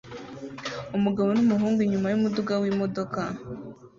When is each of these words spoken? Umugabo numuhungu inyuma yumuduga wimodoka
Umugabo 0.97 1.29
numuhungu 1.31 1.79
inyuma 1.81 2.07
yumuduga 2.09 2.53
wimodoka 2.61 3.21